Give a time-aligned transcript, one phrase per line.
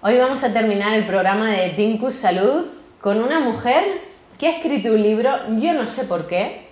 [0.00, 2.66] Hoy vamos a terminar el programa de Tinkus Salud
[3.00, 3.82] con una mujer
[4.38, 6.68] que ha escrito un libro, yo no sé por qué.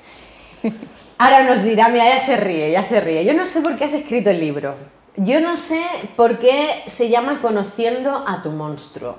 [1.19, 3.25] Ahora nos dirá, mira, ya se ríe, ya se ríe.
[3.25, 4.77] Yo no sé por qué has escrito el libro.
[5.17, 5.83] Yo no sé
[6.15, 9.17] por qué se llama Conociendo a tu monstruo.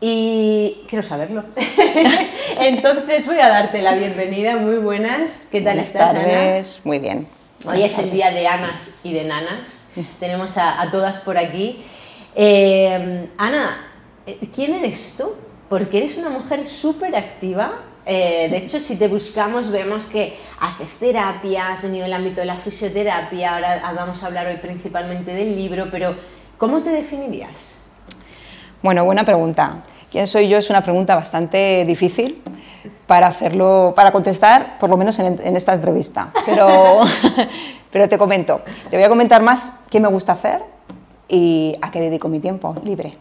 [0.00, 1.44] Y quiero saberlo.
[2.58, 4.56] Entonces voy a darte la bienvenida.
[4.56, 5.46] Muy buenas.
[5.50, 6.82] ¿Qué tal Buenas estás, tardes, Ana?
[6.84, 7.28] muy bien.
[7.66, 9.90] Hoy Buenas es el día de Anas y de Nanas.
[10.20, 11.84] Tenemos a, a todas por aquí.
[12.34, 13.86] Eh, Ana,
[14.26, 15.32] eh, ¿quién eres tú?
[15.68, 17.72] Porque eres una mujer súper activa.
[18.06, 22.46] Eh, de hecho, si te buscamos, vemos que haces terapia, has venido del ámbito de
[22.46, 23.54] la fisioterapia.
[23.54, 26.14] Ahora vamos a hablar hoy principalmente del libro, pero
[26.58, 27.84] ¿cómo te definirías?
[28.82, 29.82] Bueno, buena pregunta.
[30.10, 30.58] ¿Quién soy yo?
[30.58, 32.42] Es una pregunta bastante difícil
[33.06, 36.32] para hacerlo, para contestar, por lo menos en, en esta entrevista.
[36.46, 37.00] Pero,
[37.92, 40.62] pero te comento, te voy a comentar más qué me gusta hacer
[41.30, 43.14] y a qué dedico mi tiempo libre.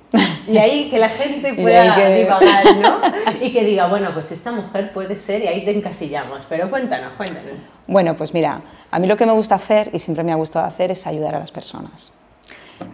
[0.48, 2.98] Y ahí que la gente pueda que- divagar, ¿no?
[3.46, 6.44] Y que diga, bueno, pues esta mujer puede ser y ahí te encasillamos.
[6.50, 7.54] Pero cuéntanos, cuéntanos.
[7.88, 10.66] Bueno, pues mira, a mí lo que me gusta hacer y siempre me ha gustado
[10.66, 12.12] hacer es ayudar a las personas.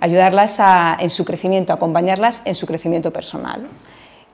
[0.02, 3.68] Ayudarlas a- en su crecimiento, acompañarlas en su crecimiento personal.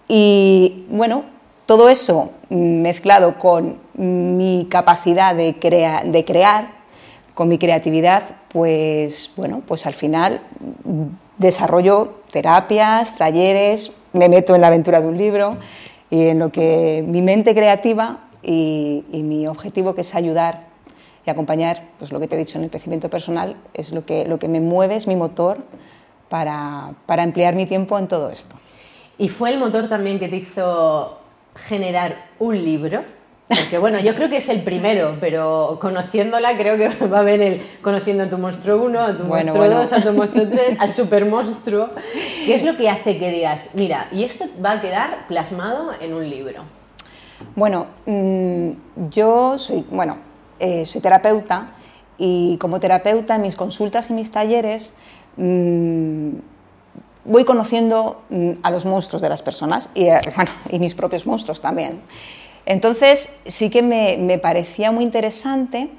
[0.08, 1.26] Y bueno,
[1.66, 6.81] todo eso mm, mezclado con mi capacidad de, crea- de crear,
[7.34, 10.42] con mi creatividad, pues bueno, pues al final
[11.38, 15.58] desarrollo terapias, talleres, me meto en la aventura de un libro
[16.10, 20.72] y en lo que mi mente creativa y, y mi objetivo que es ayudar
[21.26, 24.26] y acompañar, pues lo que te he dicho en el crecimiento personal, es lo que,
[24.26, 25.60] lo que me mueve, es mi motor
[26.30, 28.56] para, para emplear mi tiempo en todo esto.
[29.18, 31.20] ¿Y fue el motor también que te hizo
[31.68, 33.04] generar un libro?
[33.47, 37.42] Porque bueno, yo creo que es el primero, pero conociéndola creo que va a haber
[37.42, 39.81] el conociendo a tu monstruo 1, a tu Bueno, monstruo bueno.
[39.81, 41.89] 2, a tu monstruo 3, al super monstruo.
[42.45, 46.14] ¿Qué es lo que hace que digas, mira, y esto va a quedar plasmado en
[46.14, 46.64] un libro?
[47.56, 48.70] Bueno, mm,
[49.09, 50.17] yo soy, bueno,
[50.59, 51.71] eh, soy terapeuta
[52.17, 54.93] y como terapeuta en mis consultas y mis talleres
[55.37, 56.30] mm,
[57.26, 61.26] voy conociendo mm, a los monstruos de las personas y, eh, bueno, y mis propios
[61.26, 62.02] monstruos también.
[62.66, 65.89] Entonces sí que me, me parecía muy interesante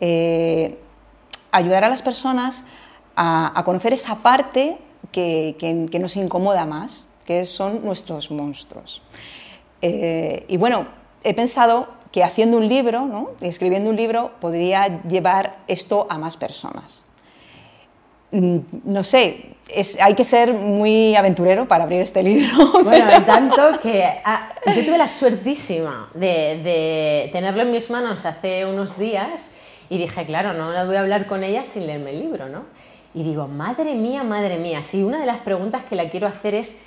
[0.00, 0.78] eh,
[1.50, 2.64] ayudar a las personas
[3.16, 4.78] a, a conocer esa parte
[5.10, 9.02] que, que- nos incomoda más, que son nuestros monstruos.
[9.82, 10.86] Eh, y bueno,
[11.24, 13.30] he pensado que haciendo un libro, ¿no?
[13.40, 17.02] escribiendo un libro, podría llevar esto a más personas.
[18.30, 22.52] Mm, No sé, es- hay que ser muy aventurero para abrir este libro.
[22.84, 28.24] Bueno, hay tanto que ah, yo tuve la suertísima de, de tenerlo en mis manos
[28.26, 29.52] hace unos días
[29.90, 32.64] y dije, claro, no voy a hablar con ella sin leerme el libro, ¿no?
[33.14, 36.54] Y digo, madre mía, madre mía, si una de las preguntas que la quiero hacer
[36.54, 36.80] es,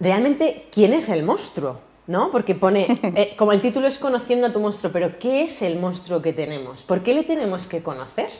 [0.00, 1.80] realmente, ¿quién es el monstruo?
[2.06, 2.30] ¿No?
[2.30, 5.78] Porque pone, eh, como el título es Conociendo a tu monstruo, pero ¿qué es el
[5.78, 6.82] monstruo que tenemos?
[6.82, 8.30] ¿Por qué le tenemos que conocer?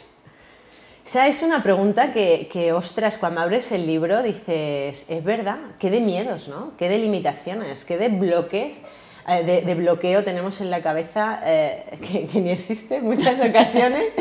[1.04, 5.58] O sea, es una pregunta que, que, ostras, cuando abres el libro dices, es verdad,
[5.80, 6.76] qué de miedos, ¿no?
[6.76, 8.82] Qué de limitaciones, qué de bloques,
[9.26, 13.40] eh, de, de bloqueo tenemos en la cabeza eh, que, que ni existe en muchas
[13.48, 14.12] ocasiones,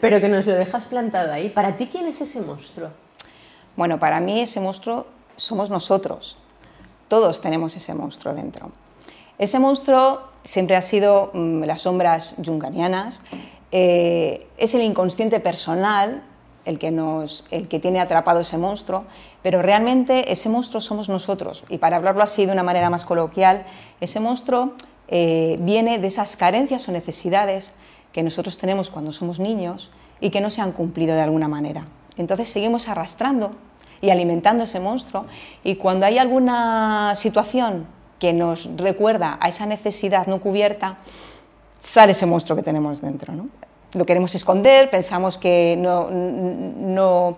[0.00, 1.50] pero que nos lo dejas plantado ahí.
[1.50, 2.88] ¿Para ti quién es ese monstruo?
[3.76, 6.38] Bueno, para mí ese monstruo somos nosotros.
[7.08, 8.72] Todos tenemos ese monstruo dentro.
[9.38, 13.22] Ese monstruo siempre ha sido mm, las sombras junganianas,
[13.72, 16.22] eh, es el inconsciente personal
[16.70, 19.04] el que, nos, el que tiene atrapado ese monstruo,
[19.42, 21.64] pero realmente ese monstruo somos nosotros.
[21.68, 23.64] Y para hablarlo así de una manera más coloquial,
[24.00, 24.72] ese monstruo
[25.08, 27.72] eh, viene de esas carencias o necesidades
[28.12, 31.84] que nosotros tenemos cuando somos niños y que no se han cumplido de alguna manera.
[32.16, 33.50] Entonces seguimos arrastrando
[34.00, 35.26] y alimentando ese monstruo
[35.64, 37.86] y cuando hay alguna situación
[38.18, 40.98] que nos recuerda a esa necesidad no cubierta,
[41.80, 43.32] sale ese monstruo que tenemos dentro.
[43.94, 47.36] Lo queremos esconder, pensamos que no, no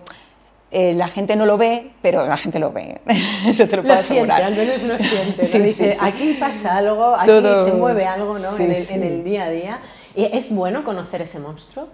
[0.71, 3.01] eh, la gente no lo ve, pero la gente lo ve.
[3.47, 4.43] Eso te lo puedo lo siente, asegurar.
[4.43, 5.37] al menos lo siente.
[5.41, 5.43] ¿no?
[5.47, 6.05] Sí, Dice, sí, sí.
[6.05, 8.55] aquí pasa algo, aquí Todo- se mueve algo ¿no?
[8.57, 9.81] en, el, en el día a día.
[10.15, 11.87] ¿Y ¿Es bueno conocer ese monstruo?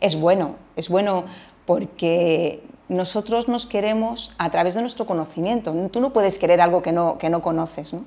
[0.00, 1.24] es bueno, es bueno
[1.64, 5.72] porque nosotros nos queremos a través de nuestro conocimiento.
[5.90, 7.94] Tú no puedes querer algo que no, que no conoces.
[7.94, 8.04] ¿no?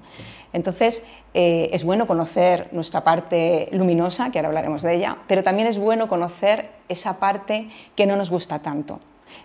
[0.53, 1.03] Entonces,
[1.33, 5.77] eh, es bueno conocer nuestra parte luminosa, que ahora hablaremos de ella, pero también es
[5.77, 9.00] bueno conocer esa parte que no nos gusta tanto.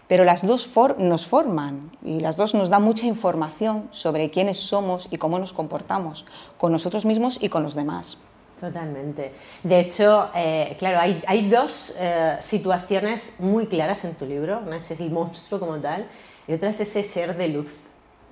[0.07, 5.09] Pero las dos nos forman y las dos nos dan mucha información sobre quiénes somos
[5.11, 6.25] y cómo nos comportamos
[6.57, 8.19] con nosotros mismos y con los demás.
[8.63, 9.33] Totalmente.
[9.65, 14.61] De hecho, eh, claro, hay, hay dos eh, situaciones muy claras en tu libro.
[14.65, 16.07] Una es el monstruo como tal
[16.47, 17.67] y otra es ese ser de luz.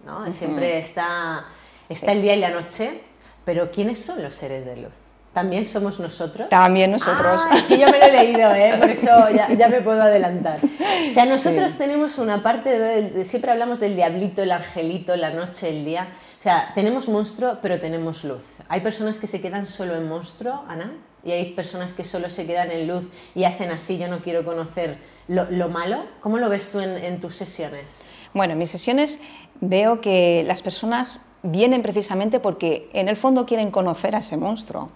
[0.06, 0.30] ¿no?
[0.30, 1.46] Siempre está,
[1.88, 3.00] está el día y la noche,
[3.44, 4.92] pero ¿quiénes son los seres de luz?
[5.34, 6.48] ¿También somos nosotros?
[6.48, 7.40] También nosotros.
[7.50, 8.74] Ah, es que yo me lo he leído, ¿eh?
[8.78, 10.60] por eso ya, me puedo adelantar.
[10.62, 15.70] O sea, nosotros tenemos una parte, de, siempre hablamos del diablito, el angelito, la noche,
[15.70, 16.06] el día.
[16.38, 18.44] O sea, tenemos monstruo, pero tenemos luz.
[18.70, 20.92] Hay personas que se quedan solo en monstruo, Ana,
[21.24, 24.44] y hay personas que solo se quedan en luz y hacen así, yo no quiero
[24.44, 24.96] conocer
[25.26, 26.04] lo, malo.
[26.20, 28.06] ¿Cómo lo ves tú en, tus sesiones?
[28.32, 29.18] Bueno, en mis sesiones
[29.60, 34.86] veo que las personas vienen precisamente porque en el fondo quieren conocer a ese monstruo.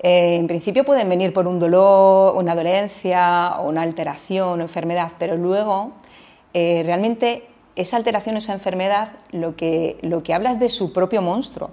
[0.00, 5.38] Eh, en principio pueden venir por un dolor, una dolencia una alteración o enfermedad, pero
[5.38, 5.92] luego
[6.52, 11.22] eh, realmente esa alteración, esa enfermedad, lo que, lo que habla es de su propio
[11.22, 11.70] monstruo.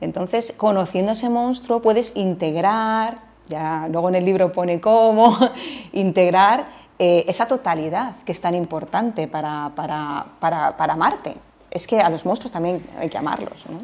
[0.00, 5.36] Entonces, conociendo ese monstruo, puedes integrar, ya luego en el libro pone cómo,
[5.92, 6.66] integrar
[6.98, 11.34] eh, esa totalidad que es tan importante para, para, para, para, amarte.
[11.70, 13.64] Es que a los monstruos también hay que amarlos.
[13.68, 13.80] ¿no?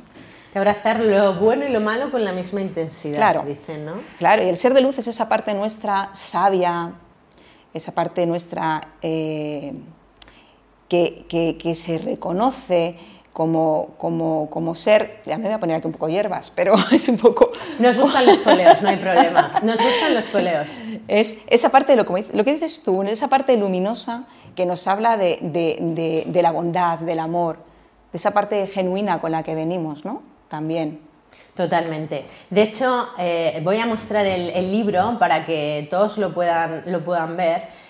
[0.53, 3.95] Que abrazar lo bueno y lo malo con la misma intensidad, claro, dicen, ¿no?
[4.19, 6.93] Claro, y el ser de luz es esa parte nuestra sabia,
[7.73, 9.73] esa parte nuestra eh,
[10.89, 12.97] que, se reconoce
[13.33, 17.09] como, como, como, ser, ya me voy a poner aquí un poco hierbas, pero es
[17.09, 17.51] un poco...
[17.79, 20.81] Nos gustan los poleos, no hay problema, nos gustan los poleos.
[21.09, 24.25] Es esa parte, de lo, lo que dices tú, esa parte luminosa
[24.55, 27.59] que nos habla de, de, de, la bondad, del amor,
[28.13, 30.23] de esa parte genuina con la que venimos, ¿no?
[30.49, 31.01] También.
[31.55, 32.25] Totalmente.
[32.51, 37.05] De hecho, eh, voy a mostrar el, el, libro para que todos lo puedan, lo
[37.05, 37.82] puedan ver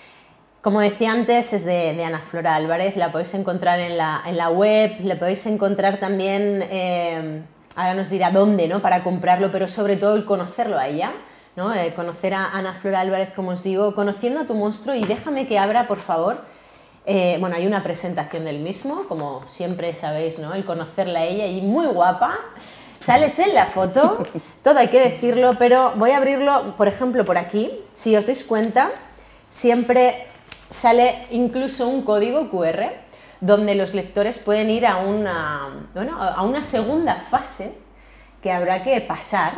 [0.62, 4.48] como decía antes, es de, Ana Flora Álvarez, la podéis encontrar en la, en la
[4.48, 7.42] web, la podéis encontrar también, eh,
[7.74, 8.80] ahora nos dirá dónde, ¿no?
[8.80, 11.12] Para comprarlo, pero sobre todo el conocerlo a ella,
[11.56, 11.74] ¿no?
[11.74, 15.48] Eh, conocer a Ana Flora Álvarez, como os digo, conociendo a tu monstruo y déjame
[15.48, 16.42] que abra, por favor.
[17.06, 20.54] Eh, bueno, hay una presentación del mismo, como siempre sabéis, ¿no?
[20.54, 22.38] El conocerla a ella y muy guapa.
[23.00, 24.24] Sales en la foto,
[24.62, 27.72] todo hay que decirlo, pero voy a abrirlo, por ejemplo, por aquí.
[27.94, 28.92] Si os dais cuenta,
[29.48, 30.28] siempre
[30.72, 32.90] sale incluso un código QR
[33.40, 37.76] donde los lectores pueden ir a una, a una segunda fase
[38.42, 39.52] que habrá que pasar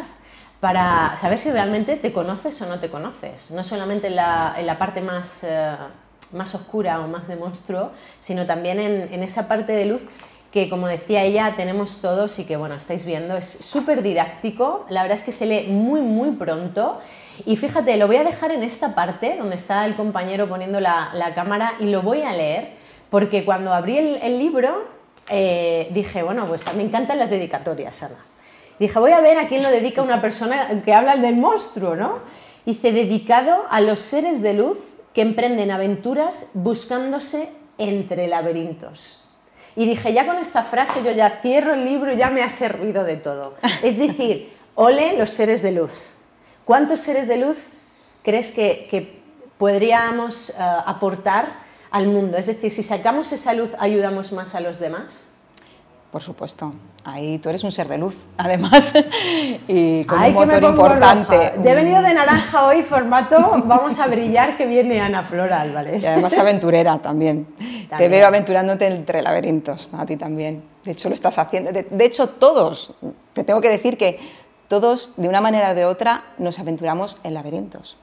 [0.61, 3.51] para saber si realmente te conoces o no te conoces.
[3.51, 5.77] No solamente en la, parte más, eh,
[6.33, 10.03] más oscura o más de monstruo, sino también en, en esa parte de luz
[10.55, 15.03] que como decía ella tenemos todos y que bueno, estáis viendo, es súper didáctico, la
[15.03, 17.01] verdad es que se lee muy muy pronto
[17.45, 21.33] y fíjate, lo voy a dejar en esta parte donde está el compañero poniendo la,
[21.35, 22.69] cámara y lo voy a leer,
[23.11, 24.85] porque cuando abrí el, libro
[25.29, 28.25] eh, dije, bueno, pues me encantan las dedicatorias, Ana.
[28.79, 32.21] dije, voy a ver a quién lo dedica una persona que habla del monstruo, ¿no?
[32.65, 34.79] Dice, dedicado a los seres de luz
[35.13, 39.24] que emprenden aventuras buscándose entre laberintos.
[39.77, 42.49] Y dije, ya con esta frase yo ya cierro el libro y ya me ha
[42.49, 43.55] servido de todo.
[43.83, 45.93] Es decir, ole los seres de luz.
[46.65, 47.59] ¿Cuántos seres de luz
[48.23, 49.23] crees que,
[49.59, 51.59] podríamos eh, aportar
[51.91, 52.37] al mundo?
[52.37, 55.29] Es decir, si sacamos esa luz, ¿ayudamos más a los demás?
[56.11, 56.73] Por supuesto.
[57.05, 58.95] Ahí tú eres un ser de luz, además,
[59.69, 61.53] y con un motor importante.
[61.63, 66.03] he venido de naranja hoy, formato Vamos a brillar, que viene Ana Flora Álvarez.
[66.03, 67.47] Y además aventurera también.
[67.97, 70.63] Te veo aventurándote entre laberintos, a ti también.
[70.83, 71.73] De hecho, lo estás haciendo.
[71.73, 72.95] de hecho, todos.
[73.35, 74.19] Te tengo que decir que
[74.69, 77.97] todos, de una manera o de otra, nos aventuramos en laberintos.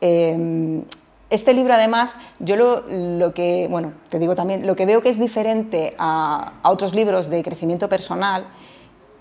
[0.00, 0.82] Em,
[1.30, 5.18] este libro, además, yo lo, que, bueno, te digo también, lo que veo que es
[5.18, 8.46] diferente a, otros libros de crecimiento personal,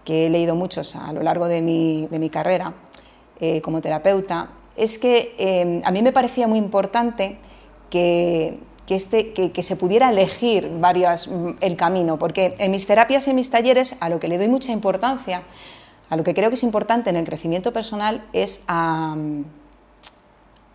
[0.03, 2.73] que he leído muchos a lo largo de mi, carrera
[3.39, 7.37] eh, como terapeuta, es que em, a mí me parecía muy importante
[7.89, 11.29] que, este, que, se pudiera elegir varias,
[11.61, 14.47] el camino, porque en mis terapias y en mis talleres a lo que le doy
[14.47, 15.43] mucha importancia
[16.09, 18.61] a lo que creo que es importante en el crecimiento personal es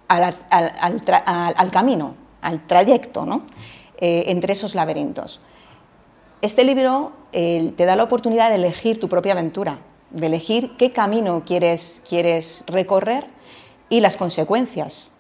[0.08, 3.40] al, camino, al trayecto ¿no?
[3.98, 5.40] Eh, entre esos laberintos.
[6.42, 9.78] Este libro te da la oportunidad de elegir tu propia aventura,
[10.10, 13.26] de elegir qué camino quieres, quieres recorrer
[13.88, 15.10] y las consecuencias.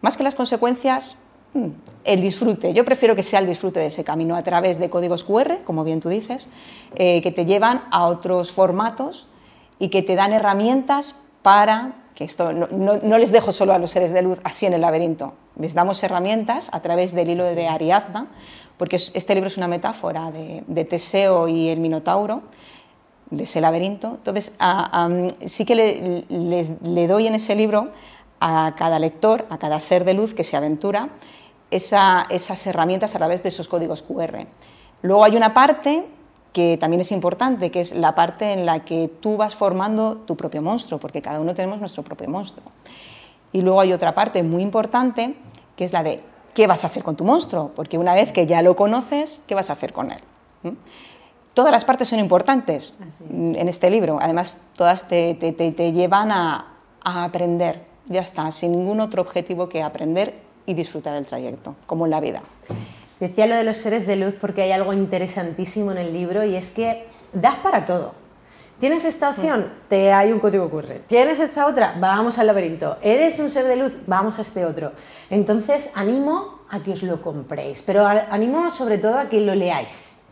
[0.00, 1.16] Más que las consecuencias,
[1.54, 1.68] mm,
[2.04, 2.72] el disfrute.
[2.74, 5.84] Yo prefiero que sea el disfrute de ese camino a través de códigos QR, como
[5.84, 6.48] bien tú dices,
[6.94, 9.26] eh, que te llevan a otros formatos
[9.78, 14.12] y que te dan herramientas para, que esto no, les dejo solo a los seres
[14.12, 18.28] de luz así en el laberinto, les damos herramientas a través del hilo de Ariadna,
[18.78, 22.42] porque este libro es una metáfora de, Teseo y el Minotauro,
[23.30, 24.14] de ese laberinto.
[24.16, 24.52] Entonces,
[25.46, 26.24] sí que le,
[26.82, 27.90] le doy en ese libro
[28.40, 31.10] a cada lector, a cada ser de luz que se aventura,
[31.70, 34.46] esas herramientas a través de esos códigos QR.
[35.02, 36.06] Luego hay una parte
[36.56, 40.38] que también es importante, que es la parte en la que tú vas formando tu
[40.38, 42.64] propio monstruo, porque cada uno tenemos nuestro propio monstruo.
[43.52, 45.34] Y luego hay otra parte muy importante,
[45.76, 46.22] que es la de
[46.54, 49.54] qué vas a hacer con tu monstruo, porque una vez que ya lo conoces, ¿qué
[49.54, 50.20] vas a hacer con él?
[50.62, 50.70] ¿Mm?
[51.52, 52.94] Todas las partes son importantes
[53.28, 56.72] en este libro, además todas te, te, llevan a,
[57.04, 62.06] a aprender, ya está, sin ningún otro objetivo que aprender y disfrutar el trayecto, como
[62.06, 62.40] en la vida.
[63.20, 66.54] Decía lo de los seres de luz porque hay algo interesantísimo en el libro y
[66.54, 68.26] es que das para todo.
[68.78, 71.00] Tienes esta opción, te hay un código ocurre.
[71.06, 72.98] Tienes esta otra, vamos al laberinto.
[73.00, 74.92] Eres un ser de luz, vamos a este otro.
[75.30, 80.24] Entonces animo a que os lo compréis, pero animo sobre todo a que lo leáis.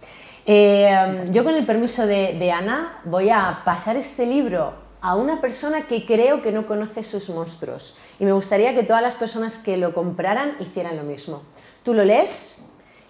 [0.45, 5.41] Eh, yo con el permiso de, de Ana voy a pasar este libro a una
[5.41, 9.57] persona que creo que no conoce sus monstruos y me gustaría que todas las personas
[9.57, 11.43] que lo compraran hicieran lo mismo.
[11.83, 12.59] Tú lo lees,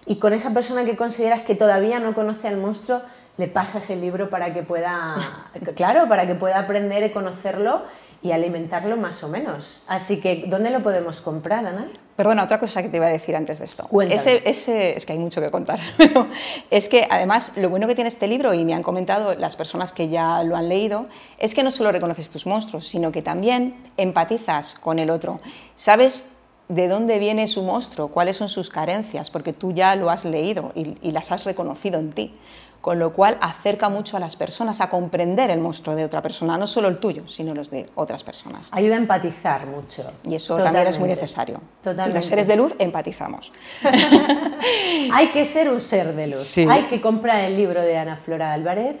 [0.05, 3.01] y con esa persona que consideras que todavía no conoce al monstruo,
[3.37, 5.17] le pasas el libro para que pueda,
[5.75, 7.83] claro, para que pueda aprender y conocerlo
[8.21, 9.83] y alimentarlo más o menos.
[9.87, 11.87] Así que, ¿dónde lo podemos comprar, Ana?
[12.15, 13.89] Perdona, otra cosa que te iba a decir antes de esto.
[14.09, 16.27] Ese, ese, es que hay mucho que contar, pero
[16.71, 19.91] es que además lo bueno que tiene este libro, y me han comentado las personas
[19.91, 21.05] que ya lo han leído,
[21.37, 25.39] es que no solo reconoces tus monstruos, sino que también empatizas con el otro.
[25.75, 26.27] Sabes
[26.67, 30.71] de dónde viene su monstruo, cuáles son sus carencias, porque tú ya lo has leído
[30.75, 32.33] y, las has reconocido en ti.
[32.81, 36.55] Con lo cual acerca mucho a las personas a comprender el monstruo de otra persona,
[36.55, 38.69] no solo el tuyo, sino los de otras personas.
[38.71, 40.03] Ayuda a empatizar mucho.
[40.23, 41.61] Y eso también es muy necesario.
[41.81, 42.19] Totalmente.
[42.19, 43.51] Los seres de luz empatizamos.
[45.11, 46.57] Hay que ser un ser de luz.
[46.59, 48.97] Hay que comprar el libro de Ana Flora Álvarez,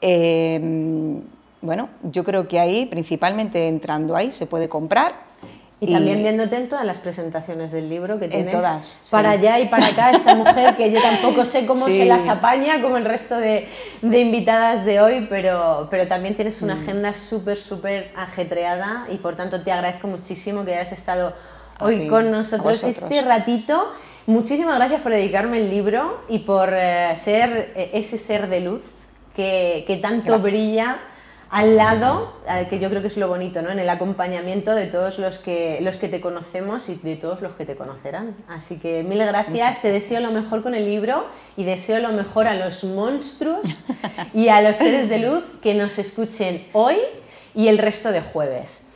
[0.00, 1.20] Eh,
[1.60, 5.26] bueno, yo creo que ahí, principalmente entrando ahí, se puede comprar.
[5.80, 9.68] Y, también viéndote en todas las presentaciones del libro que tienes todas, para allá y
[9.68, 13.36] para acá, esta mujer que yo tampoco sé cómo se las apaña como el resto
[13.36, 13.68] de,
[14.02, 16.82] invitadas de hoy, pero, pero también tienes una mm.
[16.82, 21.32] agenda súper, súper ajetreada y por tanto te agradezco muchísimo que hayas estado
[21.78, 23.92] hoy con nosotros este ratito.
[24.28, 28.84] Muchísimas gracias por dedicarme el libro y por eh, ser eh, ese ser de luz
[29.34, 30.98] que, tanto brilla
[31.48, 32.34] al lado,
[32.68, 33.70] que yo creo que es lo bonito, ¿no?
[33.70, 37.56] En el acompañamiento de todos los que, los que te conocemos y de todos los
[37.56, 38.36] que te conocerán.
[38.48, 41.24] Así que mil gracias, te deseo lo mejor con el libro
[41.56, 43.86] y deseo lo mejor a los monstruos
[44.34, 46.96] y a los seres de luz que nos escuchen hoy
[47.54, 48.87] y el resto de jueves.